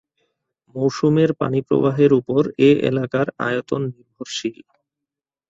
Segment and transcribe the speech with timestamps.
[0.75, 4.57] মৌসুমের পানি প্রবাহের উপর এ এলাকার আয়তন নির্ভরশীল।